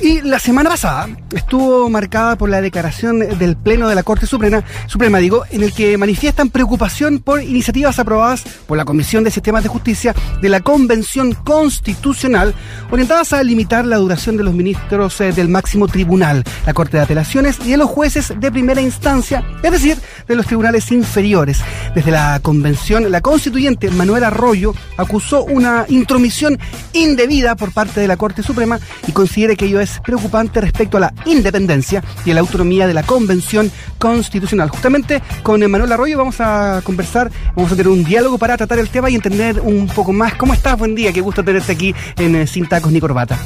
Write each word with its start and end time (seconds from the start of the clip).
Y 0.00 0.20
la 0.22 0.38
semana 0.38 0.70
pasada 0.70 1.08
estuvo 1.34 1.90
marcada 1.90 2.38
por 2.38 2.48
la 2.48 2.60
declaración 2.60 3.18
del 3.18 3.56
Pleno 3.56 3.88
de 3.88 3.96
la 3.96 4.04
Corte 4.04 4.26
Suprema, 4.26 4.62
Suprema 4.86 5.18
digo, 5.18 5.44
en 5.50 5.64
el 5.64 5.72
que 5.72 5.98
manifiestan 5.98 6.50
preocupación 6.50 7.18
por 7.18 7.42
iniciativas 7.42 7.98
aprobadas 7.98 8.44
por 8.66 8.76
la 8.76 8.84
Comisión 8.84 9.24
de 9.24 9.32
Sistemas 9.32 9.64
de 9.64 9.68
Justicia 9.68 10.14
de 10.40 10.48
la 10.48 10.60
Convención 10.60 11.32
Constitucional 11.32 12.54
orientadas 12.92 13.32
a 13.32 13.42
limitar 13.42 13.84
la 13.86 13.96
duración 13.96 14.36
de 14.36 14.44
los 14.44 14.54
ministros 14.54 15.20
eh, 15.20 15.32
del 15.32 15.48
máximo 15.48 15.88
tribunal, 15.88 16.44
la 16.64 16.74
Corte 16.74 16.96
de 16.96 17.02
Apelaciones 17.02 17.58
y 17.64 17.70
de 17.72 17.76
los 17.76 17.90
jueces 17.90 18.32
de 18.38 18.52
primera 18.52 18.80
instancia, 18.80 19.44
es 19.64 19.72
decir, 19.72 19.98
de 20.28 20.36
los 20.36 20.46
tribunales 20.46 20.92
inferiores. 20.92 21.60
Desde 21.96 22.12
la 22.12 22.38
convención, 22.40 23.10
la 23.10 23.20
constituyente 23.20 23.90
Manuel 23.90 24.22
Arroyo 24.22 24.74
acusó 24.96 25.44
una 25.44 25.86
intromisión 25.88 26.56
indebida 26.92 27.56
por 27.56 27.72
parte 27.72 28.00
de 28.00 28.06
la 28.06 28.16
Corte 28.16 28.44
Suprema 28.44 28.78
y 29.06 29.12
considera 29.12 29.56
que 29.56 29.66
ello 29.66 29.80
es 29.80 29.87
preocupante 30.04 30.60
respecto 30.60 30.96
a 30.96 31.00
la 31.00 31.14
independencia 31.26 32.02
y 32.24 32.30
a 32.30 32.34
la 32.34 32.40
autonomía 32.40 32.86
de 32.86 32.94
la 32.94 33.02
Convención 33.02 33.70
Constitucional. 33.98 34.68
Justamente 34.68 35.22
con 35.42 35.60
Manuel 35.70 35.92
Arroyo 35.92 36.18
vamos 36.18 36.40
a 36.40 36.80
conversar, 36.84 37.30
vamos 37.54 37.72
a 37.72 37.76
tener 37.76 37.88
un 37.88 38.04
diálogo 38.04 38.38
para 38.38 38.56
tratar 38.56 38.78
el 38.78 38.88
tema 38.88 39.10
y 39.10 39.14
entender 39.14 39.60
un 39.60 39.86
poco 39.86 40.12
más. 40.12 40.34
¿Cómo 40.34 40.54
estás? 40.54 40.78
Buen 40.78 40.94
día, 40.94 41.12
qué 41.12 41.20
gusto 41.20 41.44
tenerte 41.44 41.72
aquí 41.72 41.94
en 42.16 42.36
eh, 42.36 42.46
Sin 42.46 42.68
Tacos 42.68 42.92
ni 42.92 43.00
Corbata. 43.00 43.38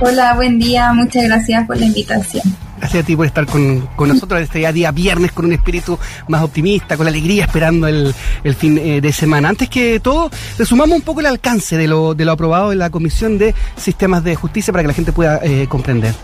Hola, 0.00 0.34
buen 0.34 0.58
día, 0.58 0.92
muchas 0.92 1.24
gracias 1.24 1.66
por 1.66 1.76
la 1.76 1.84
invitación. 1.84 2.42
Gracias 2.80 3.04
a 3.04 3.06
ti 3.06 3.14
por 3.14 3.26
estar 3.26 3.44
con, 3.44 3.88
nosotros 4.08 4.40
este 4.40 4.72
día, 4.72 4.90
viernes 4.90 5.32
con 5.32 5.44
un 5.44 5.52
espíritu 5.52 5.98
más 6.28 6.42
optimista, 6.42 6.96
con 6.96 7.06
alegría, 7.06 7.44
esperando 7.44 7.86
el, 7.86 8.14
fin 8.56 8.78
eh, 8.78 9.02
de 9.02 9.12
semana. 9.12 9.50
Antes 9.50 9.68
que 9.68 10.00
todo, 10.00 10.30
resumamos 10.56 10.96
un 10.96 11.02
poco 11.02 11.20
el 11.20 11.26
alcance 11.26 11.76
de 11.76 11.86
lo, 11.86 12.14
de 12.14 12.24
lo 12.24 12.32
aprobado 12.32 12.72
en 12.72 12.78
la 12.78 12.88
Comisión 12.88 13.36
de 13.36 13.54
Sistemas 13.76 14.24
de 14.24 14.34
Justicia 14.34 14.72
para 14.72 14.82
que 14.82 14.88
la 14.88 14.94
gente 14.94 15.12
pueda 15.12 15.40
eh, 15.42 15.66
comprender. 15.68 16.14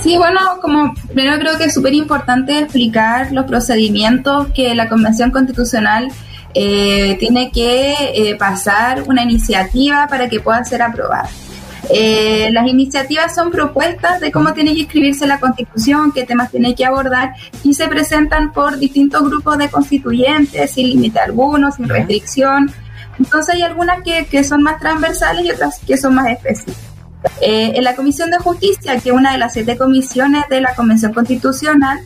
Sí, 0.00 0.16
bueno, 0.16 0.38
como 0.62 0.94
primero 1.12 1.36
creo 1.40 1.58
que 1.58 1.64
es 1.64 1.74
súper 1.74 1.92
importante 1.92 2.56
explicar 2.56 3.32
los 3.32 3.44
procedimientos 3.44 4.48
que 4.54 4.72
la 4.76 4.88
Convención 4.88 5.32
Constitucional 5.32 6.12
eh, 6.54 7.16
tiene 7.18 7.50
que 7.50 8.36
pasar 8.38 9.02
una 9.08 9.24
iniciativa 9.24 10.06
para 10.08 10.28
que 10.28 10.38
pueda 10.38 10.64
ser 10.64 10.82
aprobada. 10.82 11.28
Eh, 11.90 12.50
las 12.52 12.66
iniciativas 12.66 13.34
son 13.34 13.50
propuestas 13.50 14.20
de 14.20 14.32
cómo 14.32 14.52
tiene 14.52 14.74
que 14.74 14.82
escribirse 14.82 15.26
la 15.26 15.38
constitución, 15.38 16.12
qué 16.12 16.24
temas 16.24 16.50
tiene 16.50 16.74
que 16.74 16.84
abordar 16.84 17.34
y 17.62 17.74
se 17.74 17.86
presentan 17.88 18.52
por 18.52 18.78
distintos 18.78 19.22
grupos 19.22 19.58
de 19.58 19.68
constituyentes, 19.68 20.72
sin 20.72 20.88
límite 20.88 21.20
alguno, 21.20 21.70
sin 21.70 21.88
restricción. 21.88 22.72
Entonces 23.18 23.54
hay 23.54 23.62
algunas 23.62 24.02
que, 24.02 24.26
que, 24.26 24.44
son 24.44 24.62
más 24.62 24.80
transversales 24.80 25.44
y 25.44 25.50
otras 25.50 25.78
que 25.86 25.96
son 25.96 26.14
más 26.14 26.28
específicas. 26.28 26.82
Eh, 27.40 27.72
en 27.74 27.84
la 27.84 27.94
Comisión 27.94 28.30
de 28.30 28.38
Justicia, 28.38 28.98
que 28.98 29.10
es 29.10 29.14
una 29.14 29.32
de 29.32 29.38
las 29.38 29.52
siete 29.52 29.76
comisiones 29.76 30.44
de 30.48 30.60
la 30.60 30.74
Convención 30.74 31.12
Constitucional, 31.12 31.98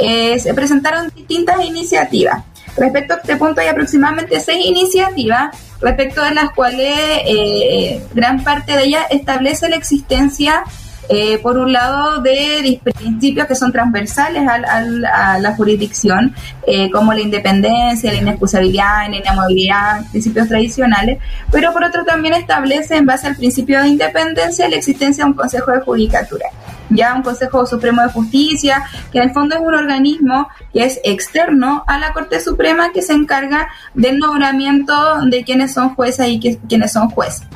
eh, 0.00 0.38
se 0.38 0.54
presentaron 0.54 1.10
distintas 1.14 1.64
iniciativas. 1.64 2.44
Respecto 2.76 3.14
a 3.14 3.16
este 3.16 3.36
punto 3.36 3.60
hay 3.60 3.68
aproximadamente 3.68 4.40
seis 4.40 4.64
iniciativas 4.64 5.56
respecto 5.80 6.22
a 6.22 6.32
las 6.32 6.50
cuales 6.50 6.96
eh, 7.26 8.02
gran 8.14 8.42
parte 8.42 8.76
de 8.76 8.84
ellas 8.84 9.06
establece 9.10 9.68
la 9.68 9.76
existencia, 9.76 10.64
eh, 11.10 11.38
por 11.38 11.56
un 11.56 11.72
lado, 11.72 12.20
de 12.20 12.80
principios 12.82 13.46
que 13.46 13.54
son 13.54 13.72
transversales 13.72 14.42
a 14.46 15.38
la 15.38 15.54
jurisdicción, 15.56 16.34
eh, 16.66 16.90
como 16.90 17.14
la 17.14 17.20
independencia, 17.20 18.12
la 18.12 18.18
inexcusabilidad, 18.18 19.08
la 19.08 19.16
inamovilidad, 19.16 20.04
principios 20.10 20.48
tradicionales, 20.48 21.18
pero 21.50 21.72
por 21.72 21.84
otro 21.84 22.04
también 22.04 22.34
establece, 22.34 22.96
en 22.96 23.06
base 23.06 23.26
al 23.26 23.36
principio 23.36 23.80
de 23.80 23.88
independencia, 23.88 24.68
la 24.68 24.76
existencia 24.76 25.24
de 25.24 25.30
un 25.30 25.36
Consejo 25.36 25.72
de 25.72 25.80
Judicatura 25.80 26.46
ya 26.90 27.14
un 27.14 27.22
Consejo 27.22 27.66
Supremo 27.66 28.02
de 28.02 28.08
Justicia, 28.08 28.84
que 29.12 29.18
en 29.18 29.24
el 29.24 29.30
fondo 29.32 29.56
es 29.56 29.60
un 29.60 29.74
organismo 29.74 30.48
que 30.72 30.84
es 30.84 31.00
externo 31.04 31.84
a 31.86 31.98
la 31.98 32.12
Corte 32.12 32.40
Suprema 32.40 32.92
que 32.92 33.02
se 33.02 33.12
encarga 33.12 33.68
del 33.94 34.18
nombramiento 34.18 34.94
de 35.26 35.44
quienes 35.44 35.74
son 35.74 35.94
jueces 35.94 36.28
y 36.28 36.58
quienes 36.68 36.92
son 36.92 37.10
jueces. 37.10 37.46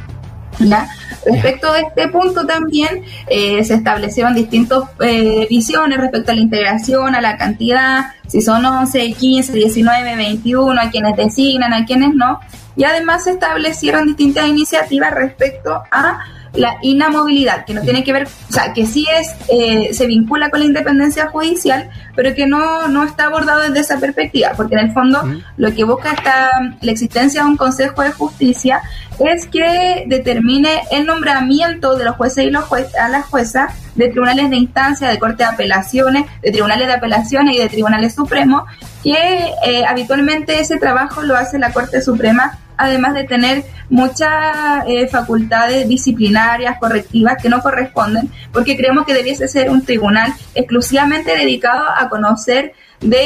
¿ya? 0.59 0.89
Respecto 1.25 1.73
de 1.73 1.81
este 1.83 2.09
punto 2.09 2.47
también 2.47 3.05
eh, 3.29 3.65
se 3.65 3.75
establecieron 3.75 4.35
distintas 4.35 4.81
eh, 5.01 5.47
visiones 5.49 5.99
respecto 5.99 6.33
a 6.33 6.35
la 6.35 6.41
integración, 6.41 7.15
a 7.15 7.21
la 7.21 7.37
cantidad, 7.37 8.13
si 8.27 8.41
son 8.41 8.65
11, 8.65 9.15
15, 9.15 9.53
19, 9.53 10.17
21, 10.17 10.81
a 10.81 10.91
quienes 10.91 11.17
designan, 11.17 11.73
a 11.73 11.85
quienes 11.85 12.15
no, 12.15 12.41
y 12.77 12.85
además 12.85 13.25
se 13.25 13.33
establecieron 13.33 14.07
distintas 14.07 14.49
iniciativas 14.49 15.13
respecto 15.13 15.83
a 15.91 16.21
la 16.55 16.77
inamovilidad, 16.83 17.65
que 17.65 17.75
no 17.75 17.83
tiene 17.83 18.05
que 18.05 18.13
ver, 18.13 18.27
o 18.27 18.53
sea, 18.53 18.73
que 18.73 18.87
sí 18.87 19.07
es, 19.19 19.29
eh, 19.49 19.95
se 19.95 20.07
vincula 20.07 20.51
con 20.51 20.61
la 20.61 20.67
independencia 20.67 21.29
judicial, 21.29 21.89
pero 22.15 22.35
que 22.35 22.47
no, 22.47 22.89
no 22.89 23.05
está 23.05 23.25
abordado 23.25 23.63
desde 23.63 23.81
esa 23.81 23.99
perspectiva, 23.99 24.53
porque 24.57 24.75
en 24.75 24.81
el 24.81 24.93
fondo 24.93 25.23
lo 25.57 25.75
que 25.75 25.85
busca 25.85 26.13
esta, 26.13 26.51
la 26.81 26.93
existencia 26.93 27.43
de 27.43 27.49
un 27.49 27.57
Consejo 27.57 28.03
de 28.03 28.13
Justicia 28.13 28.83
es 29.19 29.47
que 29.47 30.05
determine 30.07 30.83
el 30.91 31.07
nombramiento 31.07 31.97
de 31.97 32.05
los 32.05 32.17
jueces 32.17 32.45
y 32.47 32.51
los 32.51 32.65
jueces, 32.65 32.95
a 32.97 33.09
las 33.09 33.27
juezas 33.27 33.73
de 33.95 34.09
tribunales 34.09 34.51
de 34.51 34.57
instancia, 34.57 35.09
de 35.09 35.19
corte 35.19 35.45
de 35.45 35.51
apelaciones, 35.51 36.27
de 36.43 36.51
tribunales 36.51 36.87
de 36.87 36.95
apelaciones 36.95 37.57
y 37.57 37.59
de 37.59 37.69
tribunales 37.69 38.15
supremos, 38.15 38.65
que 39.03 39.53
eh, 39.65 39.85
habitualmente 39.87 40.61
ese 40.61 40.79
trabajo 40.79 41.23
lo 41.23 41.37
hace 41.37 41.59
la 41.59 41.73
Corte 41.73 42.03
Suprema 42.03 42.59
además 42.77 43.15
de 43.15 43.25
tener 43.25 43.65
muchas 43.89 44.85
eh, 44.87 45.07
facultades 45.09 45.89
disciplinarias, 45.89 46.79
correctivas 46.79 47.41
que 47.43 47.49
no 47.49 47.61
corresponden, 47.61 48.31
porque 48.53 48.77
creemos 48.77 49.07
que 49.07 49.15
debiese 49.15 49.49
ser 49.49 49.71
un 49.71 49.85
tribunal 49.85 50.33
exclusivamente 50.55 51.37
dedicado 51.37 51.85
a 51.97 52.09
conocer 52.09 52.73
de 53.01 53.25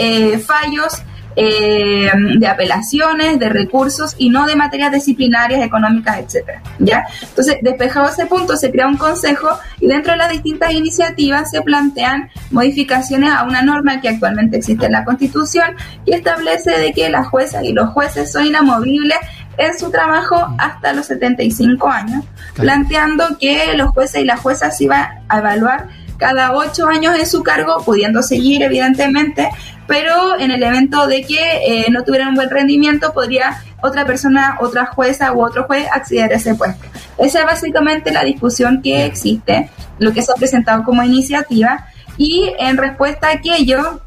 eh, 0.00 0.38
fallos 0.38 1.02
eh, 1.36 2.10
de 2.38 2.46
apelaciones, 2.46 3.38
de 3.38 3.48
recursos 3.48 4.14
y 4.18 4.28
no 4.28 4.46
de 4.46 4.56
materias 4.56 4.92
disciplinarias, 4.92 5.64
económicas, 5.64 6.18
etcétera. 6.18 6.62
¿ya? 6.78 7.06
Entonces, 7.22 7.56
despejado 7.62 8.08
ese 8.08 8.26
punto, 8.26 8.56
se 8.56 8.70
crea 8.70 8.86
un 8.86 8.96
consejo 8.96 9.48
y 9.80 9.86
dentro 9.86 10.12
de 10.12 10.18
las 10.18 10.30
distintas 10.30 10.72
iniciativas 10.72 11.50
se 11.50 11.62
plantean 11.62 12.30
modificaciones 12.50 13.30
a 13.32 13.44
una 13.44 13.62
norma 13.62 14.00
que 14.00 14.08
actualmente 14.08 14.58
existe 14.58 14.86
en 14.86 14.92
la 14.92 15.04
Constitución 15.04 15.74
y 16.04 16.12
establece 16.12 16.70
de 16.78 16.92
que 16.92 17.08
las 17.08 17.28
juezas 17.28 17.64
y 17.64 17.72
los 17.72 17.90
jueces 17.90 18.30
son 18.30 18.46
inamovibles 18.46 19.18
en 19.58 19.78
su 19.78 19.90
trabajo 19.90 20.54
hasta 20.58 20.92
los 20.92 21.06
75 21.06 21.88
años, 21.88 22.24
planteando 22.54 23.38
que 23.38 23.74
los 23.76 23.90
jueces 23.90 24.22
y 24.22 24.24
las 24.24 24.40
juezas 24.40 24.80
iban 24.80 25.08
a 25.28 25.38
evaluar 25.38 25.88
cada 26.22 26.52
ocho 26.52 26.86
años 26.86 27.18
en 27.18 27.26
su 27.26 27.42
cargo, 27.42 27.82
pudiendo 27.84 28.22
seguir 28.22 28.62
evidentemente, 28.62 29.50
pero 29.88 30.38
en 30.38 30.52
el 30.52 30.62
evento 30.62 31.08
de 31.08 31.22
que 31.22 31.40
eh, 31.66 31.86
no 31.90 32.04
tuvieran 32.04 32.28
un 32.28 32.34
buen 32.36 32.48
rendimiento, 32.48 33.12
podría 33.12 33.60
otra 33.82 34.06
persona, 34.06 34.56
otra 34.60 34.86
jueza 34.86 35.32
u 35.32 35.44
otro 35.44 35.64
juez 35.64 35.88
acceder 35.92 36.32
a 36.32 36.36
ese 36.36 36.54
puesto. 36.54 36.86
Esa 37.18 37.40
es 37.40 37.44
básicamente 37.44 38.12
la 38.12 38.22
discusión 38.22 38.82
que 38.82 39.04
existe, 39.04 39.68
lo 39.98 40.12
que 40.12 40.22
se 40.22 40.30
ha 40.30 40.36
presentado 40.36 40.84
como 40.84 41.02
iniciativa, 41.02 41.88
y 42.16 42.52
en 42.56 42.76
respuesta 42.76 43.26
a 43.26 43.32
aquello, 43.32 44.00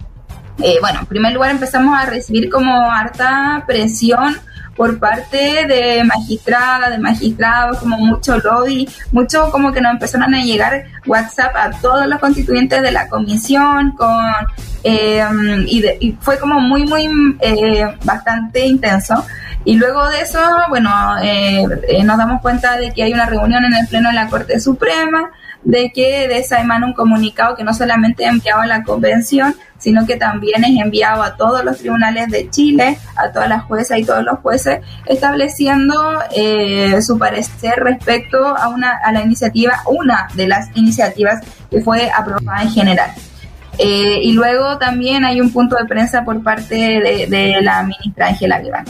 eh, 0.63 0.77
bueno, 0.79 1.01
en 1.01 1.07
primer 1.07 1.33
lugar 1.33 1.51
empezamos 1.51 1.99
a 1.99 2.05
recibir 2.05 2.49
como 2.49 2.89
harta 2.89 3.65
presión 3.67 4.37
por 4.75 4.99
parte 4.99 5.65
de 5.67 6.03
magistradas, 6.03 6.91
de 6.91 6.97
magistrados, 6.97 7.77
como 7.77 7.97
mucho 7.97 8.37
lobby, 8.37 8.87
mucho 9.11 9.49
como 9.51 9.71
que 9.71 9.81
nos 9.81 9.93
empezaron 9.93 10.33
a 10.35 10.43
llegar 10.43 10.83
WhatsApp 11.05 11.55
a 11.55 11.71
todos 11.81 12.05
los 12.07 12.19
constituyentes 12.19 12.81
de 12.81 12.91
la 12.91 13.07
comisión 13.07 13.91
con 13.91 14.25
eh, 14.83 15.23
y, 15.67 16.11
fue 16.19 16.37
como 16.37 16.59
muy 16.59 16.85
muy 16.85 17.09
eh, 17.39 17.85
bastante 18.03 18.65
intenso. 18.65 19.25
Y 19.63 19.75
luego 19.75 20.07
de 20.09 20.21
eso 20.21 20.39
bueno 20.69 20.91
eh, 21.23 21.65
nos 22.03 22.17
damos 22.17 22.41
cuenta 22.41 22.77
de 22.77 22.91
que 22.91 23.03
hay 23.03 23.13
una 23.13 23.25
reunión 23.25 23.63
en 23.65 23.73
el 23.73 23.87
pleno 23.87 24.09
de 24.09 24.15
la 24.15 24.27
Corte 24.27 24.59
Suprema 24.59 25.31
de 25.65 25.91
que 25.91 26.27
de 26.27 26.37
esa 26.37 26.61
emana 26.61 26.85
un 26.85 26.93
comunicado 26.93 27.55
que 27.55 27.63
no 27.63 27.73
solamente 27.73 28.25
enviado 28.25 28.61
a 28.61 28.67
la 28.67 28.83
convención, 28.83 29.55
sino 29.85 30.03
que 30.03 30.15
también 30.15 30.63
es 30.63 30.83
enviado 30.83 31.21
a 31.21 31.35
todos 31.37 31.63
los 31.63 31.77
tribunales 31.77 32.27
de 32.31 32.49
Chile, 32.49 32.97
a 33.15 33.31
todas 33.31 33.47
las 33.47 33.65
juezas 33.65 33.99
y 33.99 34.03
todos 34.03 34.23
los 34.23 34.39
jueces, 34.39 34.79
estableciendo 35.05 35.93
eh, 36.35 36.99
su 37.03 37.19
parecer 37.19 37.75
respecto 37.83 38.47
a, 38.47 38.67
una, 38.69 38.97
a 39.03 39.11
la 39.11 39.21
iniciativa, 39.21 39.83
una 39.85 40.27
de 40.33 40.47
las 40.47 40.75
iniciativas 40.75 41.39
que 41.69 41.81
fue 41.81 42.09
aprobada 42.09 42.63
en 42.63 42.71
general. 42.71 43.11
Eh, 43.77 44.21
y 44.23 44.31
luego 44.31 44.79
también 44.79 45.23
hay 45.23 45.39
un 45.39 45.51
punto 45.51 45.75
de 45.75 45.85
prensa 45.85 46.25
por 46.25 46.41
parte 46.41 47.27
de, 47.29 47.59
la 47.61 47.83
ministra 47.83 48.29
Ángela 48.29 48.59
Guevara. 48.61 48.85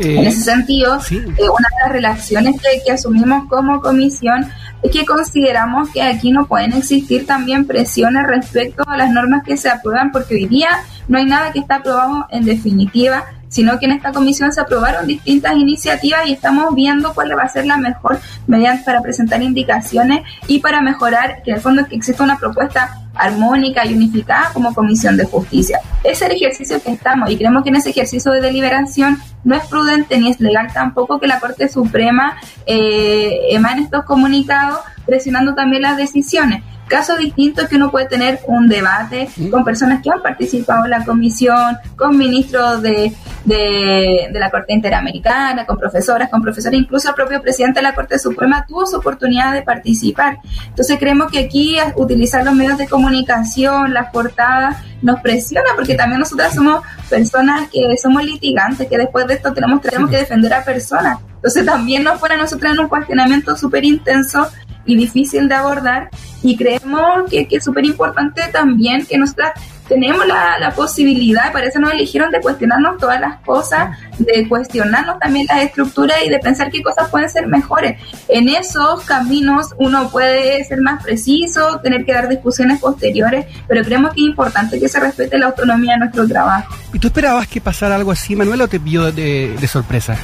en 0.00 0.26
ese 0.26 0.40
sentido, 0.40 0.98
eh, 1.08 1.48
una 1.48 1.68
de 1.68 1.84
las 1.84 1.92
relaciones 1.92 2.56
que 2.84 2.90
asumimos 2.90 3.48
como 3.48 3.80
comisión 3.80 4.50
es 4.82 4.90
que 4.90 5.04
consideramos 5.04 5.90
que 5.90 6.02
aquí 6.02 6.30
no 6.30 6.46
pueden 6.46 6.72
existir 6.72 7.26
también 7.26 7.66
presiones 7.66 8.26
respecto 8.26 8.84
a 8.86 8.96
las 8.96 9.10
normas 9.10 9.42
que 9.44 9.56
se 9.56 9.68
aprueban, 9.68 10.12
porque 10.12 10.34
hoy 10.34 10.46
día 10.46 10.68
no 11.08 11.18
hay 11.18 11.26
nada 11.26 11.52
que 11.52 11.60
está 11.60 11.76
aprobado 11.76 12.26
en 12.30 12.44
definitiva 12.44 13.24
sino 13.48 13.78
que 13.78 13.86
en 13.86 13.92
esta 13.92 14.12
comisión 14.12 14.52
se 14.52 14.60
aprobaron 14.60 15.06
distintas 15.06 15.54
iniciativas 15.56 16.26
y 16.26 16.32
estamos 16.32 16.74
viendo 16.74 17.14
cuál 17.14 17.36
va 17.36 17.42
a 17.42 17.48
ser 17.48 17.66
la 17.66 17.76
mejor 17.76 18.18
mediante 18.46 18.84
para 18.84 19.02
presentar 19.02 19.42
indicaciones 19.42 20.22
y 20.46 20.60
para 20.60 20.80
mejorar, 20.80 21.42
que 21.42 21.50
en 21.50 21.56
el 21.56 21.62
fondo 21.62 21.86
que 21.86 21.96
exista 21.96 22.22
una 22.22 22.38
propuesta 22.38 23.02
armónica 23.14 23.84
y 23.86 23.94
unificada 23.94 24.50
como 24.52 24.74
Comisión 24.74 25.16
de 25.16 25.24
Justicia. 25.24 25.80
Es 26.04 26.20
el 26.22 26.32
ejercicio 26.32 26.82
que 26.82 26.92
estamos 26.92 27.30
y 27.30 27.36
creemos 27.36 27.62
que 27.62 27.70
en 27.70 27.76
ese 27.76 27.90
ejercicio 27.90 28.30
de 28.30 28.40
deliberación 28.40 29.18
no 29.44 29.54
es 29.54 29.64
prudente 29.66 30.18
ni 30.18 30.30
es 30.30 30.40
legal 30.40 30.68
tampoco 30.72 31.18
que 31.18 31.26
la 31.26 31.40
Corte 31.40 31.68
Suprema 31.68 32.36
eh, 32.66 33.38
emane 33.50 33.82
estos 33.82 34.04
comunicados 34.04 34.80
presionando 35.06 35.54
también 35.54 35.82
las 35.82 35.96
decisiones. 35.96 36.62
Caso 36.88 37.16
distinto 37.16 37.62
es 37.62 37.68
que 37.68 37.76
uno 37.76 37.90
puede 37.90 38.06
tener 38.06 38.40
un 38.46 38.68
debate 38.68 39.28
con 39.50 39.64
personas 39.64 40.02
que 40.02 40.10
han 40.10 40.22
participado 40.22 40.84
en 40.84 40.90
la 40.90 41.04
comisión, 41.04 41.76
con 41.96 42.16
ministros 42.16 42.80
de, 42.80 43.12
de, 43.44 44.28
la 44.32 44.50
Corte 44.50 44.72
Interamericana, 44.72 45.66
con 45.66 45.78
profesoras, 45.78 46.28
con 46.28 46.42
profesores, 46.42 46.78
incluso 46.78 47.08
el 47.08 47.14
propio 47.14 47.40
presidente 47.40 47.80
de 47.80 47.84
la 47.84 47.94
Corte 47.94 48.18
Suprema 48.18 48.64
tuvo 48.66 48.86
su 48.86 48.96
oportunidad 48.96 49.52
de 49.52 49.62
participar. 49.62 50.38
Entonces 50.68 50.98
creemos 50.98 51.30
que 51.30 51.40
aquí 51.40 51.76
utilizar 51.96 52.44
los 52.44 52.54
medios 52.54 52.78
de 52.78 52.86
comunicación, 52.86 53.92
las 53.92 54.10
portadas, 54.10 54.76
nos 55.02 55.20
presiona 55.20 55.70
porque 55.74 55.94
también 55.94 56.20
nosotras 56.20 56.54
somos 56.54 56.82
personas 57.08 57.68
que 57.70 57.96
somos 57.96 58.24
litigantes, 58.24 58.88
que 58.88 58.98
después 58.98 59.26
de 59.26 59.34
esto 59.34 59.52
tenemos, 59.52 59.80
tenemos 59.80 60.10
que 60.10 60.18
defender 60.18 60.52
a 60.54 60.64
personas. 60.64 61.18
Entonces 61.36 61.64
también 61.64 62.02
nos 62.02 62.18
pone 62.18 62.34
a 62.34 62.38
nosotros 62.38 62.72
en 62.72 62.80
un 62.80 62.88
cuestionamiento 62.88 63.56
súper 63.56 63.84
intenso 63.84 64.48
y 64.86 64.96
difícil 64.96 65.48
de 65.48 65.54
abordar 65.54 66.10
y 66.42 66.56
creemos 66.56 67.28
que, 67.30 67.46
es 67.50 67.64
súper 67.64 67.84
importante 67.84 68.42
también 68.52 69.04
que 69.04 69.18
nosotras 69.18 69.52
tenemos 69.88 70.26
la, 70.26 70.58
la 70.58 70.72
posibilidad, 70.72 71.52
para 71.52 71.66
eso 71.66 71.78
nos 71.78 71.92
eligieron, 71.92 72.30
de 72.30 72.40
cuestionarnos 72.40 72.98
todas 72.98 73.20
las 73.20 73.40
cosas, 73.40 73.96
de 74.18 74.48
cuestionarnos 74.48 75.18
también 75.18 75.46
las 75.46 75.62
estructuras 75.62 76.16
y 76.24 76.28
de 76.28 76.38
pensar 76.40 76.70
qué 76.70 76.82
cosas 76.82 77.08
pueden 77.08 77.30
ser 77.30 77.46
mejores. 77.46 78.00
En 78.28 78.48
esos 78.48 79.04
caminos 79.04 79.74
uno 79.78 80.10
puede 80.10 80.64
ser 80.64 80.80
más 80.80 81.02
preciso, 81.02 81.80
tener 81.80 82.04
que 82.04 82.12
dar 82.12 82.28
discusiones 82.28 82.80
posteriores, 82.80 83.46
pero 83.68 83.84
creemos 83.84 84.12
que 84.14 84.20
es 84.22 84.26
importante 84.26 84.80
que 84.80 84.88
se 84.88 84.98
respete 84.98 85.38
la 85.38 85.46
autonomía 85.46 85.92
de 85.92 85.98
nuestro 86.00 86.26
trabajo. 86.26 86.74
¿Y 86.92 86.98
tú 86.98 87.08
esperabas 87.08 87.46
que 87.46 87.60
pasara 87.60 87.94
algo 87.94 88.10
así, 88.10 88.34
Manuel, 88.34 88.62
o 88.62 88.68
te 88.68 88.78
vio 88.78 89.12
de, 89.12 89.56
de 89.60 89.68
sorpresa? 89.68 90.16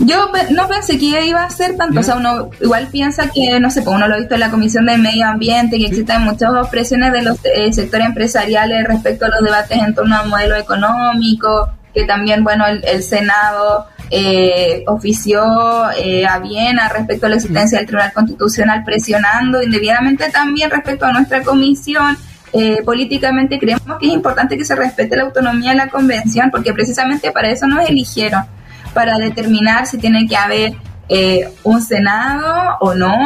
Yo 0.00 0.30
no 0.50 0.68
pensé 0.68 0.98
que 0.98 1.24
iba 1.26 1.44
a 1.44 1.50
ser 1.50 1.76
tanto, 1.76 2.00
o 2.00 2.02
sea, 2.02 2.16
uno 2.16 2.50
igual 2.60 2.88
piensa 2.90 3.30
que, 3.30 3.60
no 3.60 3.70
sé, 3.70 3.82
pues 3.82 3.94
uno 3.94 4.08
lo 4.08 4.14
ha 4.14 4.18
visto 4.18 4.34
en 4.34 4.40
la 4.40 4.50
Comisión 4.50 4.86
de 4.86 4.98
Medio 4.98 5.26
Ambiente, 5.26 5.78
que 5.78 5.86
existen 5.86 6.22
muchas 6.22 6.68
presiones 6.68 7.12
de 7.12 7.22
los 7.22 7.38
eh, 7.44 7.72
sectores 7.72 8.06
empresariales 8.06 8.84
respecto 8.84 9.26
a 9.26 9.28
los 9.28 9.42
debates 9.42 9.78
en 9.78 9.94
torno 9.94 10.16
al 10.16 10.28
modelo 10.28 10.56
económico, 10.56 11.68
que 11.94 12.04
también, 12.04 12.42
bueno, 12.42 12.64
el, 12.66 13.02
Senado 13.02 13.86
eh, 14.10 14.82
ofició 14.86 15.90
eh, 15.92 16.26
a 16.26 16.38
Viena 16.38 16.88
respecto 16.88 17.26
a 17.26 17.28
la 17.28 17.36
existencia 17.36 17.78
del 17.78 17.86
Tribunal 17.86 18.12
Constitucional 18.12 18.82
presionando 18.84 19.62
indebidamente 19.62 20.30
también 20.30 20.70
respecto 20.70 21.06
a 21.06 21.12
nuestra 21.12 21.42
comisión. 21.42 22.16
Eh, 22.54 22.82
políticamente 22.84 23.58
creemos 23.58 23.98
que 23.98 24.08
es 24.08 24.12
importante 24.12 24.58
que 24.58 24.64
se 24.66 24.74
respete 24.74 25.16
la 25.16 25.22
autonomía 25.22 25.70
de 25.70 25.76
la 25.76 25.88
convención 25.88 26.50
porque 26.50 26.74
precisamente 26.74 27.30
para 27.30 27.50
eso 27.50 27.66
nos 27.66 27.88
eligieron 27.88 28.44
para 28.94 29.18
determinar 29.18 29.86
si 29.86 29.98
tiene 29.98 30.26
que 30.26 30.36
haber 30.36 30.74
eh, 31.08 31.52
un 31.62 31.82
Senado 31.82 32.76
o 32.80 32.94
no, 32.94 33.16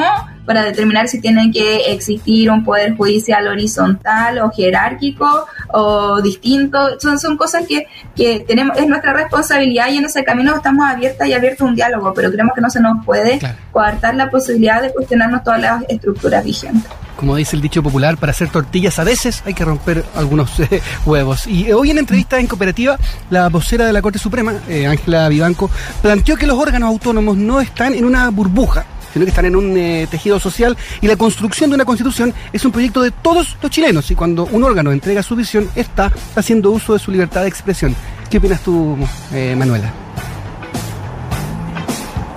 para 0.47 0.63
determinar 0.63 1.09
si 1.09 1.21
tiene 1.21 1.51
que 1.51 1.93
existir 1.93 2.51
un 2.51 2.65
poder 2.65 2.97
judicial 2.97 3.47
horizontal 3.49 4.39
o 4.39 4.51
jerárquico 4.51 5.47
o 5.69 6.23
distinto. 6.23 6.99
Son, 7.01 7.19
son 7.19 7.37
cosas 7.37 7.67
que, 7.67 7.87
que 8.15 8.41
tenemos, 8.41 8.79
es 8.79 8.87
nuestra 8.87 9.13
responsabilidad 9.13 9.89
y 9.91 9.99
en 9.99 10.05
ese 10.05 10.25
camino 10.25 10.55
estamos 10.57 10.89
abiertas 10.89 11.29
y 11.29 11.33
abiertos 11.33 11.63
a 11.63 11.65
un 11.65 11.75
diálogo, 11.75 12.15
pero 12.15 12.31
creemos 12.31 12.55
que 12.55 12.61
no 12.61 12.71
se 12.71 12.81
nos 12.81 13.05
puede 13.05 13.39
coartar 13.73 14.15
la 14.15 14.31
posibilidad 14.31 14.81
de 14.81 14.93
cuestionarnos 14.93 15.43
todas 15.43 15.61
las 15.61 15.85
estructuras 15.89 16.45
vigentes 16.45 16.91
como 17.17 17.35
dice 17.35 17.57
el 17.57 17.63
dicho 17.63 17.83
popular, 17.83 18.19
para 18.19 18.31
hacer 18.31 18.51
tortillas 18.51 18.99
a 18.99 19.05
veces 19.05 19.43
hay 19.47 19.55
que 19.55 19.65
romper 19.65 20.05
algunos 20.15 20.61
eh, 20.61 20.83
huevos. 21.05 21.47
Y 21.47 21.73
hoy 21.73 21.91
en 21.91 21.99
entrevista 21.99 22.39
en 22.39 22.47
cooperativa, 22.47 22.99
la 23.31 23.49
vocera 23.49 23.87
de 23.87 23.93
la 23.93 24.03
Corte 24.03 24.19
Suprema, 24.19 24.55
eh, 24.69 24.87
Ángela 24.87 25.29
Vivanco, 25.29 25.71
planteó 26.03 26.37
que 26.37 26.47
los 26.47 26.59
órganos 26.59 26.89
autónomos 26.89 27.37
no 27.37 27.61
están 27.61 27.95
en 27.95 28.05
una 28.05 28.29
burbuja, 28.31 28.85
sino 29.17 29.25
que 29.25 29.31
están 29.31 29.47
en 29.47 29.57
un 29.57 29.75
eh, 29.79 30.07
tejido 30.11 30.39
social 30.39 30.77
y 31.01 31.07
la 31.07 31.17
construcción 31.17 31.71
de 31.71 31.77
una 31.77 31.87
constitución 31.87 32.35
es 32.53 32.63
un 32.67 32.71
proyecto 32.71 33.01
de 33.01 33.13
todos 33.13 33.57
los 33.63 33.71
chilenos 33.71 34.11
y 34.11 34.15
cuando 34.15 34.45
un 34.45 34.63
órgano 34.63 34.93
entrega 34.93 35.23
su 35.23 35.35
visión 35.35 35.71
está 35.75 36.13
haciendo 36.35 36.71
uso 36.71 36.93
de 36.93 36.99
su 36.99 37.11
libertad 37.11 37.41
de 37.41 37.49
expresión. 37.49 37.97
¿Qué 38.29 38.37
opinas 38.37 38.61
tú, 38.61 38.99
Manuela? 39.57 39.91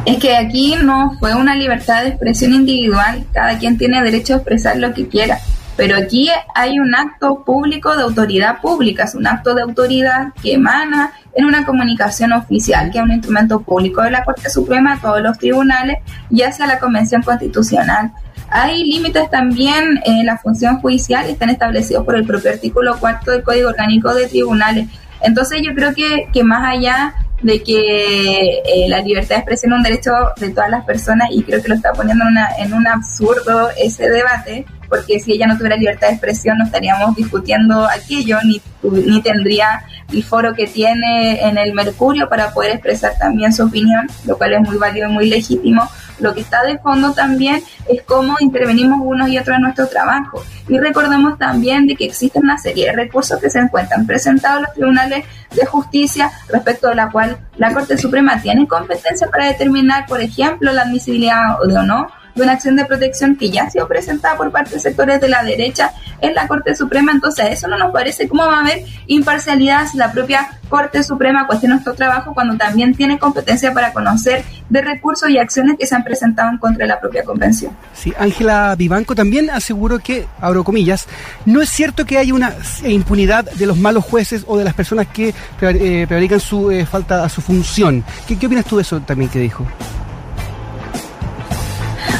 es 0.05 0.17
que 0.19 0.35
aquí 0.35 0.75
no 0.81 1.17
fue 1.19 1.35
una 1.35 1.53
libertad 1.53 2.03
de 2.03 2.09
expresión 2.09 2.53
individual, 2.53 3.25
cada 3.33 3.57
quien 3.59 3.77
tiene 3.77 4.01
derecho 4.01 4.33
a 4.33 4.37
expresar 4.37 4.77
lo 4.77 4.93
que 4.93 5.07
quiera, 5.09 5.39
pero 5.79 5.95
aquí 5.95 6.29
hay 6.55 6.77
un 6.77 6.93
acto 6.93 7.41
público 7.45 7.95
de 7.95 8.03
autoridad 8.03 8.59
pública, 8.59 9.05
es 9.05 9.15
un 9.15 9.25
acto 9.25 9.55
de 9.55 9.61
autoridad 9.61 10.33
que 10.43 10.55
emana 10.55 11.13
en 11.33 11.45
una 11.45 11.65
comunicación 11.65 12.33
oficial, 12.33 12.91
que 12.91 12.97
es 12.97 13.03
un 13.05 13.13
instrumento 13.13 13.61
público 13.61 14.01
de 14.01 14.11
la 14.11 14.25
Corte 14.25 14.49
Suprema 14.49 14.99
todos 15.01 15.21
los 15.21 15.37
tribunales 15.37 15.99
y 16.29 16.41
hacia 16.41 16.67
la 16.67 16.79
Convención 16.79 17.21
Constitucional. 17.21 18.11
Hay 18.49 18.83
límites 18.83 19.29
también 19.29 20.01
en 20.03 20.25
la 20.25 20.37
función 20.37 20.81
judicial 20.81 21.29
están 21.29 21.49
establecidos 21.49 22.03
por 22.03 22.17
el 22.17 22.25
propio 22.25 22.51
artículo 22.51 22.99
cuarto 22.99 23.31
del 23.31 23.41
Código 23.41 23.69
Orgánico 23.69 24.13
de 24.13 24.27
Tribunales. 24.27 24.89
Entonces 25.21 25.61
yo 25.63 25.73
creo 25.73 25.93
que, 25.93 26.27
que 26.33 26.43
más 26.43 26.75
allá 26.75 27.13
de 27.41 27.63
que 27.63 28.61
eh, 28.65 28.89
la 28.89 28.99
libertad 28.99 29.35
de 29.35 29.35
expresión 29.35 29.71
es 29.71 29.77
un 29.77 29.83
derecho 29.83 30.11
de 30.41 30.49
todas 30.49 30.69
las 30.69 30.83
personas 30.83 31.29
y 31.31 31.41
creo 31.41 31.61
que 31.61 31.69
lo 31.69 31.75
está 31.75 31.93
poniendo 31.93 32.25
en, 32.25 32.31
una, 32.31 32.49
en 32.57 32.73
un 32.73 32.85
absurdo 32.85 33.69
ese 33.77 34.09
debate, 34.09 34.65
porque 34.89 35.19
si 35.19 35.33
ella 35.33 35.47
no 35.47 35.57
tuviera 35.57 35.77
libertad 35.77 36.07
de 36.07 36.13
expresión 36.13 36.57
no 36.57 36.65
estaríamos 36.65 37.15
discutiendo 37.15 37.87
aquello, 37.87 38.37
ni, 38.43 38.61
ni 38.81 39.21
tendría 39.21 39.83
el 40.11 40.23
foro 40.23 40.53
que 40.53 40.67
tiene 40.67 41.41
en 41.47 41.57
el 41.57 41.73
Mercurio 41.73 42.27
para 42.27 42.51
poder 42.51 42.71
expresar 42.71 43.13
también 43.19 43.53
su 43.53 43.63
opinión, 43.63 44.07
lo 44.25 44.37
cual 44.37 44.53
es 44.53 44.61
muy 44.61 44.77
válido 44.77 45.09
y 45.09 45.11
muy 45.11 45.29
legítimo. 45.29 45.87
Lo 46.19 46.33
que 46.33 46.41
está 46.41 46.63
de 46.63 46.77
fondo 46.79 47.13
también 47.13 47.63
es 47.87 48.01
cómo 48.03 48.35
intervenimos 48.39 48.99
unos 49.01 49.29
y 49.29 49.37
otros 49.37 49.55
en 49.55 49.61
nuestro 49.61 49.87
trabajo. 49.87 50.43
Y 50.67 50.77
recordemos 50.77 51.37
también 51.37 51.87
de 51.87 51.95
que 51.95 52.05
existen 52.05 52.43
una 52.43 52.57
serie 52.57 52.87
de 52.87 52.93
recursos 52.93 53.39
que 53.39 53.49
se 53.49 53.59
encuentran 53.59 54.05
presentados 54.05 54.57
en 54.57 54.63
los 54.63 54.73
tribunales 54.73 55.25
de 55.55 55.65
justicia 55.65 56.31
respecto 56.49 56.89
a 56.89 56.95
la 56.95 57.09
cual 57.09 57.37
la 57.57 57.73
Corte 57.73 57.97
Suprema 57.97 58.41
tiene 58.41 58.67
competencia 58.67 59.27
para 59.27 59.47
determinar, 59.47 60.05
por 60.07 60.21
ejemplo, 60.21 60.73
la 60.73 60.81
admisibilidad 60.81 61.61
o 61.61 61.67
no 61.83 62.07
una 62.43 62.53
acción 62.53 62.75
de 62.75 62.85
protección 62.85 63.35
que 63.35 63.49
ya 63.49 63.63
ha 63.63 63.69
sido 63.69 63.87
presentada 63.87 64.37
por 64.37 64.51
parte 64.51 64.75
de 64.75 64.79
sectores 64.79 65.21
de 65.21 65.29
la 65.29 65.43
derecha 65.43 65.91
en 66.21 66.33
la 66.33 66.47
Corte 66.47 66.75
Suprema. 66.75 67.11
Entonces, 67.11 67.47
eso 67.51 67.67
no 67.67 67.77
nos 67.77 67.91
parece 67.91 68.27
cómo 68.27 68.45
va 68.45 68.57
a 68.57 68.61
haber 68.61 68.83
imparcialidad 69.07 69.87
si 69.87 69.97
la 69.97 70.11
propia 70.11 70.49
Corte 70.69 71.03
Suprema 71.03 71.47
cuestiona 71.47 71.75
nuestro 71.75 71.95
trabajo 71.95 72.33
cuando 72.33 72.55
también 72.55 72.93
tiene 72.93 73.17
competencia 73.17 73.73
para 73.73 73.91
conocer 73.91 74.43
de 74.69 74.81
recursos 74.81 75.29
y 75.29 75.37
acciones 75.37 75.77
que 75.79 75.87
se 75.87 75.95
han 75.95 76.03
presentado 76.03 76.49
en 76.51 76.57
contra 76.57 76.85
de 76.85 76.89
la 76.89 76.99
propia 76.99 77.23
Convención. 77.23 77.75
Sí, 77.93 78.13
Ángela 78.17 78.75
Vivanco 78.77 79.15
también 79.15 79.49
aseguró 79.49 79.99
que, 79.99 80.27
abro 80.39 80.63
comillas, 80.63 81.07
no 81.45 81.61
es 81.61 81.69
cierto 81.69 82.05
que 82.05 82.17
haya 82.17 82.33
una 82.33 82.53
impunidad 82.85 83.45
de 83.51 83.65
los 83.65 83.77
malos 83.77 84.05
jueces 84.05 84.43
o 84.47 84.57
de 84.57 84.63
las 84.63 84.73
personas 84.73 85.07
que 85.07 85.33
eh, 85.61 86.05
prevarican 86.07 86.39
su 86.39 86.69
eh, 86.71 86.85
falta 86.85 87.23
a 87.23 87.29
su 87.29 87.41
función. 87.41 88.03
¿Qué, 88.27 88.37
¿Qué 88.37 88.45
opinas 88.45 88.65
tú 88.65 88.75
de 88.75 88.83
eso 88.83 88.99
también 89.01 89.29
que 89.29 89.39
dijo? 89.39 89.65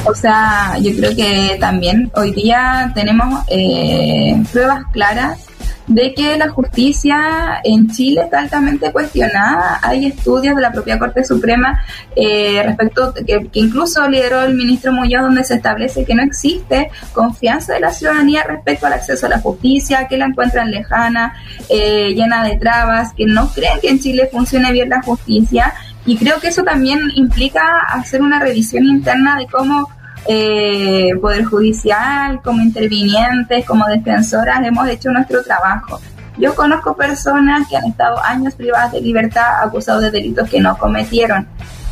O 0.10 0.16
sea, 0.16 0.76
yo 0.82 0.92
creo 0.96 1.16
que 1.16 1.58
también 1.60 2.12
hoy 2.16 2.32
día 2.32 2.92
tenemos 2.96 3.44
eh, 3.48 4.42
pruebas 4.52 4.82
claras 4.92 5.46
de 5.86 6.16
que 6.16 6.36
la 6.36 6.50
justicia 6.50 7.62
en 7.64 7.90
Chile 7.92 8.22
está 8.24 8.40
altamente 8.40 8.92
cuestionada. 8.92 9.80
Hay 9.84 10.08
estudios 10.08 10.56
de 10.56 10.64
la 10.64 10.72
propia 10.72 10.98
Corte 10.98 11.24
Suprema 11.24 11.84
eh, 12.16 12.64
respecto 12.66 13.14
que, 13.14 13.50
incluso 13.54 14.08
lideró 14.10 14.42
el 14.42 14.56
ministro 14.56 14.92
Muñoz 14.92 15.22
donde 15.22 15.44
se 15.44 15.56
establece 15.56 16.06
que 16.06 16.16
no 16.16 16.24
existe 16.24 16.90
confianza 17.14 17.74
de 17.74 17.82
la 17.82 17.92
ciudadanía 17.92 18.44
respecto 18.44 18.88
al 18.88 18.94
acceso 18.94 19.28
a 19.28 19.30
la 19.30 19.40
justicia, 19.40 20.08
que 20.08 20.18
la 20.18 20.26
encuentran 20.26 20.72
lejana, 20.72 21.36
eh, 21.70 22.14
llena 22.16 22.44
de 22.44 22.58
trabas, 22.58 23.14
que 23.14 23.26
no 23.26 23.50
creen 23.50 23.80
que 23.80 23.90
en 23.90 24.00
Chile 24.00 24.28
funcione 24.32 24.72
bien 24.72 24.90
la 24.90 25.04
justicia 25.04 25.74
y 26.06 26.18
creo 26.18 26.40
que 26.40 26.48
eso 26.48 26.64
también 26.64 27.00
implica 27.16 27.62
hacer 27.88 28.22
una 28.22 28.40
revisión 28.40 28.86
interna 28.86 29.38
de 29.38 29.46
cómo 29.48 29.90
eh, 30.28 31.12
Poder 31.22 31.46
Judicial, 31.46 32.42
como 32.44 32.62
intervinientes, 32.62 33.66
como 33.66 33.86
defensoras, 33.88 34.66
hemos 34.66 34.88
hecho 34.88 35.12
nuestro 35.12 35.44
trabajo. 35.44 36.00
Yo 36.38 36.56
conozco 36.56 36.96
personas 36.96 37.68
que 37.68 37.76
han 37.76 37.86
estado 37.86 38.24
años 38.24 38.56
privadas 38.56 38.94
de 38.94 39.02
libertad 39.02 39.62
acusados 39.62 40.02
de 40.04 40.12
delitos 40.12 40.50
que 40.50 40.62
no 40.62 40.78
cometieron. 40.78 41.48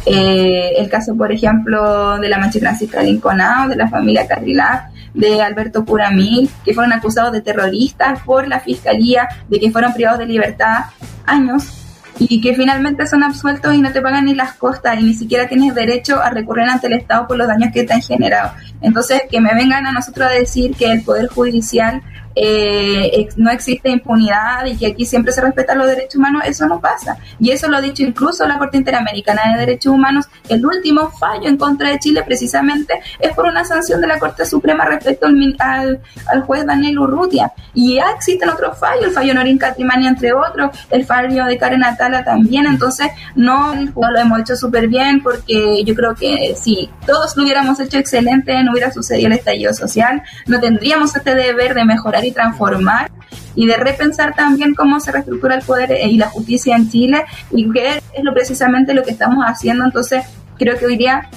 Eh, 0.05 0.73
el 0.77 0.89
caso, 0.89 1.15
por 1.15 1.31
ejemplo, 1.33 2.17
de 2.17 2.29
la 2.29 2.37
Mancha 2.37 2.59
Francisca 2.59 3.03
Linconao, 3.03 3.67
de 3.67 3.75
la 3.75 3.89
familia 3.89 4.25
Carrilar, 4.25 4.87
de 5.13 5.41
Alberto 5.41 5.83
Curamil, 5.83 6.49
que 6.63 6.73
fueron 6.73 6.93
acusados 6.93 7.33
de 7.33 7.41
terroristas 7.41 8.21
por 8.21 8.47
la 8.47 8.61
fiscalía, 8.61 9.27
de 9.49 9.59
que 9.59 9.71
fueron 9.71 9.93
privados 9.93 10.19
de 10.19 10.27
libertad 10.27 10.85
años 11.25 11.86
y 12.19 12.41
que 12.41 12.55
finalmente 12.55 13.07
son 13.07 13.23
absueltos 13.23 13.73
y 13.73 13.81
no 13.81 13.91
te 13.91 14.01
pagan 14.01 14.25
ni 14.25 14.35
las 14.35 14.53
costas 14.53 14.99
y 14.99 15.03
ni 15.03 15.13
siquiera 15.13 15.47
tienes 15.47 15.73
derecho 15.75 16.21
a 16.21 16.29
recurrir 16.29 16.65
ante 16.65 16.87
el 16.87 16.93
Estado 16.93 17.27
por 17.27 17.37
los 17.37 17.47
daños 17.47 17.71
que 17.73 17.83
te 17.83 17.93
han 17.93 18.01
generado. 18.01 18.51
Entonces, 18.81 19.23
que 19.29 19.41
me 19.41 19.53
vengan 19.53 19.85
a 19.85 19.91
nosotros 19.91 20.27
a 20.27 20.31
decir 20.31 20.75
que 20.75 20.91
el 20.91 21.03
Poder 21.03 21.27
Judicial 21.27 22.01
eh, 22.39 23.29
no 23.35 23.49
existe 23.49 23.89
impunidad 23.89 24.65
y 24.65 24.77
que 24.77 24.87
aquí 24.87 25.05
siempre 25.05 25.33
se 25.33 25.41
respetan 25.41 25.79
los 25.79 25.87
derechos 25.87 26.15
humanos, 26.15 26.43
eso 26.45 26.67
no 26.67 26.79
pasa. 26.79 27.17
Y 27.39 27.49
eso 27.49 27.67
lo 27.67 27.77
ha 27.77 27.81
dicho 27.81 28.03
incluso 28.03 28.45
la 28.47 28.59
Corte 28.59 28.77
Interamericana 28.77 29.41
de 29.51 29.59
Derechos 29.59 29.93
Humanos. 29.93 30.25
El 30.47 30.63
último 30.63 31.09
fallo 31.11 31.47
en 31.47 31.57
contra 31.57 31.89
de 31.89 31.99
Chile 31.99 32.21
precisamente 32.23 33.01
es 33.19 33.33
por 33.33 33.45
una 33.45 33.65
sanción 33.65 34.01
de 34.01 34.07
la 34.07 34.19
Corte 34.19 34.45
Suprema 34.45 34.85
respecto 34.85 35.25
al, 35.25 35.99
al, 36.27 36.41
juez 36.43 36.65
Daniel 36.65 36.99
Urrutia. 36.99 37.51
Y 37.73 37.95
ya 37.95 38.11
existen 38.15 38.49
otros 38.49 38.77
fallos, 38.77 39.05
el 39.05 39.11
fallo 39.11 39.33
Norín 39.33 39.57
Catrimani 39.57 40.07
entre 40.07 40.33
otros, 40.33 40.77
el 40.91 41.05
fallo 41.05 41.45
de 41.45 41.57
Karen 41.57 41.83
Atala 41.83 42.23
también. 42.23 42.67
Entonces, 42.67 43.07
no, 43.35 43.73
no 43.73 44.11
lo 44.11 44.19
hemos 44.19 44.39
hecho 44.41 44.55
súper 44.55 44.87
bien 44.87 45.23
porque 45.23 45.83
yo 45.83 45.95
creo 45.95 46.13
que 46.13 46.55
si 46.55 46.89
todos 47.05 47.35
lo 47.35 47.43
hubiéramos 47.43 47.79
hecho 47.79 47.97
excelente, 47.97 48.63
no 48.63 48.73
hubiera 48.73 48.91
sucedido 48.91 49.27
el 49.27 49.33
estallido 49.33 49.73
social, 49.73 50.21
no 50.45 50.59
tendríamos 50.59 51.15
este 51.15 51.33
deber 51.33 51.73
de 51.73 51.83
mejorar 51.83 52.26
y 52.27 52.31
transformar 52.31 53.11
y 53.55 53.65
de 53.65 53.77
repensar 53.77 54.35
también 54.35 54.75
cómo 54.75 54.99
se 54.99 55.11
reestructura 55.11 55.55
el 55.55 55.63
poder 55.63 55.97
y 56.05 56.17
la 56.17 56.27
justicia 56.27 56.75
en 56.75 56.89
Chile 56.89 57.25
y 57.51 57.69
que 57.71 57.97
es 58.13 58.23
lo 58.23 58.33
precisamente 58.33 58.93
lo 58.93 59.03
que 59.03 59.11
estamos 59.11 59.43
haciendo. 59.43 59.83
Entonces, 59.83 60.23
creo 60.57 60.77
que 60.77 60.85
hoy 60.85 60.97
día 60.97 61.29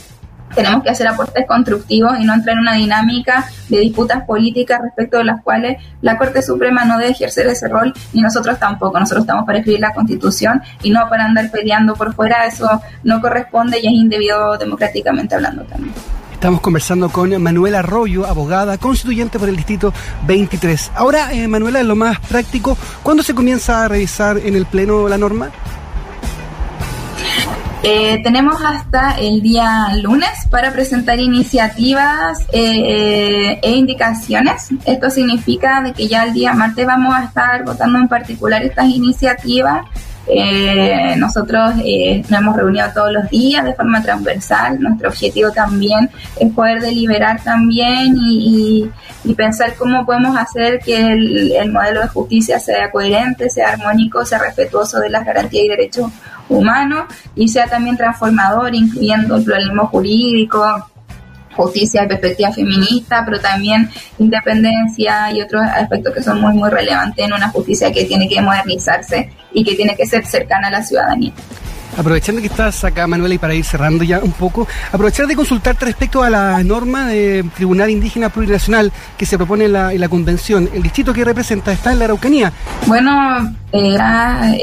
tenemos 0.55 0.83
que 0.83 0.91
hacer 0.91 1.07
aportes 1.07 1.47
constructivos 1.47 2.19
y 2.19 2.25
no 2.25 2.35
entrar 2.35 2.57
en 2.57 2.63
una 2.63 2.75
dinámica 2.75 3.47
de 3.69 3.79
disputas 3.79 4.25
políticas 4.25 4.81
respecto 4.83 5.19
de 5.19 5.25
las 5.25 5.43
cuales 5.43 5.83
la 6.03 6.19
Corte 6.19 6.43
Suprema 6.43 6.85
no 6.85 6.99
debe 6.99 7.13
ejercer 7.13 7.47
ese 7.47 7.69
rol 7.69 7.93
y 8.13 8.21
nosotros 8.21 8.59
tampoco. 8.59 8.99
Nosotros 8.99 9.25
estamos 9.25 9.47
para 9.47 9.59
escribir 9.59 9.81
la 9.81 9.95
Constitución 9.95 10.61
y 10.83 10.91
no 10.91 11.09
para 11.09 11.25
andar 11.25 11.51
peleando 11.51 11.95
por 11.95 12.15
fuera. 12.15 12.47
Eso 12.47 12.81
no 13.05 13.21
corresponde 13.21 13.79
y 13.81 13.87
es 13.87 13.93
indebido 13.93 14.59
democráticamente 14.59 15.35
hablando 15.35 15.63
también. 15.65 15.95
Estamos 16.41 16.63
conversando 16.63 17.11
con 17.11 17.43
Manuela 17.43 17.81
Arroyo, 17.81 18.27
abogada 18.27 18.79
constituyente 18.79 19.39
por 19.39 19.51
el 19.51 19.57
Distrito 19.57 19.93
23. 20.27 20.93
Ahora, 20.95 21.35
eh, 21.35 21.47
Manuela, 21.47 21.81
en 21.81 21.89
lo 21.89 21.97
más 21.97 22.19
práctico, 22.19 22.79
¿cuándo 23.03 23.23
se 23.23 23.35
comienza 23.35 23.85
a 23.85 23.89
revisar 23.89 24.39
en 24.39 24.57
el 24.57 24.65
Pleno 24.65 25.07
la 25.07 25.19
norma? 25.19 25.51
Eh, 27.83 28.23
tenemos 28.23 28.57
hasta 28.65 29.19
el 29.19 29.43
día 29.43 29.95
lunes 29.97 30.31
para 30.51 30.73
presentar 30.73 31.21
iniciativas 31.21 32.47
eh, 32.55 33.61
e 33.63 33.71
indicaciones. 33.73 34.69
Esto 34.87 35.11
significa 35.11 35.83
de 35.83 35.93
que 35.93 36.09
ya 36.09 36.25
el 36.25 36.33
día 36.33 36.55
martes 36.55 36.87
vamos 36.87 37.15
a 37.15 37.25
estar 37.25 37.67
votando 37.67 37.99
en 37.99 38.09
particular 38.09 38.63
estas 38.63 38.89
iniciativas 38.89 39.83
eh, 40.27 41.15
nosotros 41.17 41.75
eh, 41.85 42.23
nos 42.29 42.41
hemos 42.41 42.57
reunido 42.57 42.87
todos 42.95 43.13
los 43.13 43.29
días 43.31 43.65
de 43.65 43.75
forma 43.75 44.03
transversal. 44.03 44.81
Nuestro 44.81 45.09
objetivo 45.09 45.51
también 45.51 46.11
es 46.39 46.53
poder 46.53 46.81
deliberar 46.81 47.43
también 47.43 48.17
y, 48.19 48.91
pensar 49.37 49.75
cómo 49.77 50.05
podemos 50.05 50.37
hacer 50.37 50.81
que 50.81 51.13
el, 51.13 51.73
modelo 51.73 52.03
de 52.03 52.09
justicia 52.09 52.61
sea 52.61 52.91
coherente, 52.91 53.49
sea 53.49 53.71
armónico, 53.71 54.25
sea 54.25 54.39
respetuoso 54.39 54.99
de 54.99 55.09
las 55.09 55.25
garantías 55.25 55.65
y 55.65 55.69
derechos 55.69 56.11
humanos 56.49 57.05
y 57.35 57.49
sea 57.49 57.67
también 57.67 57.97
transformador, 57.97 58.75
incluyendo 58.75 59.37
el 59.37 59.45
pluralismo 59.45 59.87
jurídico, 59.87 60.90
justicia 61.61 62.05
y 62.05 62.09
perspectiva 62.09 62.53
feminista, 62.53 63.23
pero 63.25 63.39
también 63.41 63.91
independencia 64.19 65.33
y 65.33 65.43
otros 65.43 65.63
aspectos 65.63 66.15
que 66.15 66.23
son 66.23 66.41
muy, 66.41 66.55
muy 66.55 66.71
relevantes 66.71 67.25
en 67.25 67.33
una 67.33 67.49
justicia 67.51 67.93
que 67.93 68.05
tiene 68.05 68.29
que 68.29 68.41
modernizarse 68.41 69.31
y 69.53 69.65
que 69.65 69.75
tiene 69.75 69.95
que 69.97 70.07
ser 70.07 70.25
cercana 70.25 70.69
a 70.69 70.71
la 70.71 70.83
ciudadanía. 70.83 71.33
Aprovechando 71.97 72.41
que 72.41 72.47
estás 72.47 72.85
acá, 72.85 73.07
Manuela, 73.07 73.35
y 73.35 73.39
para 73.39 73.53
ir 73.53 73.65
cerrando 73.65 74.05
ya 74.05 74.21
un 74.21 74.33
poco, 74.33 74.67
aprovechar 74.93 75.27
de 75.27 75.35
consultarte 75.35 75.85
respecto 75.85 76.23
a 76.23 76.31
la 76.31 76.63
norma 76.63 77.09
de 77.09 77.45
Tribunal 77.57 77.91
Indígena 77.91 78.29
Plurinacional 78.29 78.93
que 79.19 79.27
se 79.27 79.37
propone 79.37 79.65
en 79.65 79.73
la, 79.73 80.09
convención. 80.09 80.71
El 80.73 80.83
distrito 80.83 81.13
que 81.13 81.25
representa 81.25 81.73
está 81.73 81.93
en 81.93 81.99
la 81.99 82.05
Araucanía. 82.07 82.53
Bueno, 82.87 83.55
eh, 83.73 83.97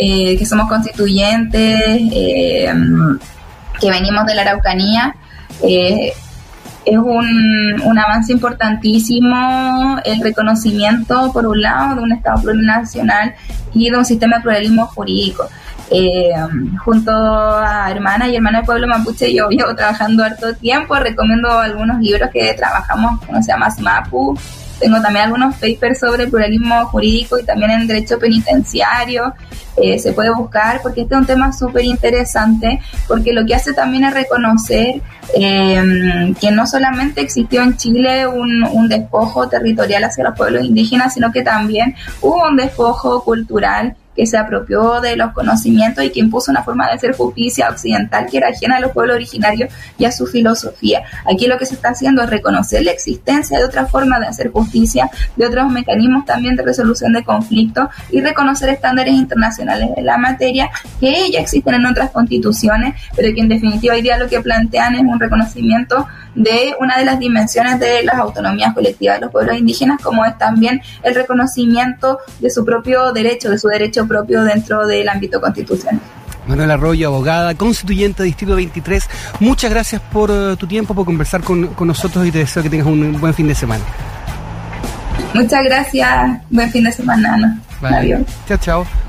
eh 0.01 0.37
que 0.37 0.45
somos 0.45 0.69
constituyentes, 0.69 1.81
eh, 2.13 2.73
que 3.79 3.91
venimos 3.91 4.25
de 4.25 4.35
la 4.35 4.41
Araucanía, 4.43 5.15
eh, 5.63 6.13
es 6.87 6.97
un, 6.97 7.81
un, 7.83 7.99
avance 7.99 8.31
importantísimo 8.31 9.99
el 10.05 10.21
reconocimiento, 10.21 11.31
por 11.33 11.45
un 11.45 11.61
lado, 11.61 11.95
de 11.95 12.01
un 12.01 12.11
Estado 12.13 12.41
plurinacional 12.41 13.35
y 13.73 13.89
de 13.89 13.97
un 13.97 14.05
sistema 14.05 14.37
de 14.37 14.43
pluralismo 14.43 14.85
jurídico. 14.87 15.47
Eh, 15.89 16.33
junto 16.83 17.11
a 17.11 17.89
hermanas 17.89 18.27
y 18.29 18.35
hermanas 18.35 18.61
del 18.61 18.65
pueblo 18.65 18.87
mapuche, 18.87 19.33
yo 19.33 19.49
llevo 19.49 19.73
trabajando 19.73 20.23
harto 20.23 20.53
tiempo, 20.55 20.95
recomiendo 20.95 21.49
algunos 21.49 21.99
libros 21.99 22.29
que 22.31 22.53
trabajamos, 22.53 23.21
uno 23.29 23.41
se 23.41 23.51
llama 23.53 23.71
SMAPU, 23.71 24.37
tengo 24.79 25.01
también 25.01 25.25
algunos 25.25 25.55
papers 25.55 25.99
sobre 25.99 26.27
pluralismo 26.27 26.85
jurídico 26.87 27.39
y 27.39 27.43
también 27.43 27.71
en 27.71 27.87
derecho 27.87 28.19
penitenciario. 28.19 29.33
Eh, 29.75 29.99
se 29.99 30.11
puede 30.11 30.33
buscar 30.33 30.81
porque 30.81 31.01
este 31.01 31.13
es 31.13 31.21
un 31.21 31.27
tema 31.27 31.53
súper 31.53 31.85
interesante 31.85 32.79
porque 33.07 33.31
lo 33.31 33.45
que 33.45 33.53
hace 33.53 33.73
también 33.73 34.05
es 34.05 34.13
reconocer 34.13 35.01
eh, 35.35 36.33
que 36.41 36.49
no 36.49 36.65
solamente 36.65 37.21
existió 37.21 37.61
en 37.61 37.77
Chile 37.77 38.25
un, 38.25 38.63
un, 38.63 38.89
despojo 38.89 39.47
territorial 39.47 40.03
hacia 40.03 40.23
los 40.23 40.35
pueblos 40.35 40.63
indígenas, 40.63 41.13
sino 41.13 41.31
que 41.31 41.43
también 41.43 41.93
hubo 42.21 42.47
un 42.47 42.55
despojo 42.55 43.23
cultural 43.23 43.95
que 44.17 44.25
se 44.25 44.37
apropió 44.37 44.99
de 44.99 45.15
los 45.15 45.31
conocimientos 45.31 46.03
y 46.03 46.09
que 46.09 46.19
impuso 46.19 46.51
una 46.51 46.63
forma 46.63 46.87
de 46.87 46.93
hacer 46.93 47.15
justicia 47.15 47.69
occidental 47.69 48.25
que 48.29 48.37
era 48.37 48.49
ajena 48.49 48.77
a 48.77 48.79
los 48.79 48.91
pueblos 48.91 49.15
originarios 49.15 49.69
y 49.97 50.05
a 50.05 50.11
su 50.11 50.25
filosofía. 50.25 51.03
Aquí 51.31 51.45
lo 51.47 51.57
que 51.57 51.65
se 51.65 51.75
está 51.75 51.89
haciendo 51.89 52.23
es 52.23 52.29
reconocer 52.29 52.83
la 52.83 52.91
existencia 52.91 53.59
de 53.59 53.65
otra 53.65 53.85
forma 53.85 54.19
de 54.19 54.25
hacer 54.25 54.51
justicia, 54.51 55.09
de 55.35 55.45
otros 55.45 55.71
mecanismos 55.71 56.25
también 56.25 56.55
de 56.55 56.63
resolución 56.63 57.13
de 57.13 57.23
conflictos 57.23 57.89
y 58.09 58.21
reconocer 58.21 58.69
estándares 58.69 59.13
internacionales 59.13 59.89
de 59.95 60.01
la 60.01 60.17
materia 60.17 60.69
que 60.99 61.31
ya 61.31 61.39
existen 61.39 61.75
en 61.75 61.85
otras 61.85 62.09
constituciones, 62.09 62.95
pero 63.15 63.33
que 63.33 63.41
en 63.41 63.49
definitiva 63.49 63.93
hoy 63.93 64.01
día 64.01 64.17
lo 64.17 64.27
que 64.27 64.41
plantean 64.41 64.95
es 64.95 65.01
un 65.01 65.19
reconocimiento 65.19 66.07
de 66.33 66.75
una 66.79 66.97
de 66.97 67.05
las 67.05 67.19
dimensiones 67.19 67.79
de 67.79 68.03
las 68.03 68.15
autonomías 68.15 68.73
colectivas 68.73 69.15
de 69.15 69.21
los 69.21 69.31
pueblos 69.31 69.57
indígenas, 69.57 70.01
como 70.01 70.25
es 70.25 70.37
también 70.37 70.81
el 71.03 71.15
reconocimiento 71.15 72.19
de 72.39 72.49
su 72.49 72.63
propio 72.63 73.11
derecho, 73.11 73.49
de 73.49 73.57
su 73.57 73.67
derecho 73.67 74.06
propio 74.07 74.43
dentro 74.43 74.85
del 74.87 75.07
ámbito 75.09 75.39
constitucional. 75.41 75.99
Manuel 76.47 76.71
Arroyo, 76.71 77.07
abogada, 77.07 77.55
constituyente 77.55 78.23
de 78.23 78.27
Distrito 78.27 78.55
23, 78.55 79.09
muchas 79.41 79.69
gracias 79.69 80.01
por 80.01 80.31
eh, 80.31 80.55
tu 80.57 80.65
tiempo, 80.65 80.95
por 80.95 81.05
conversar 81.05 81.41
con, 81.41 81.75
nosotros 81.85 82.25
y 82.25 82.31
te 82.31 82.39
deseo 82.39 82.63
que 82.63 82.69
tengas 82.69 82.87
un 82.87 83.19
buen 83.19 83.33
fin 83.33 83.47
de 83.47 83.55
semana. 83.55 83.83
Muchas 85.33 85.63
gracias, 85.63 86.41
buen 86.49 86.71
fin 86.71 86.85
de 86.85 86.91
semana. 86.91 87.33
Ana. 87.33 87.59
Adiós. 87.81 88.21
Chao, 88.47 88.57
chao. 88.57 89.06